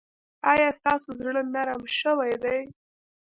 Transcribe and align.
ایا 0.51 0.69
ستاسو 0.79 1.09
زړه 1.19 1.41
نرم 1.53 1.81
شوی 1.99 2.33
دی؟ 2.43 2.59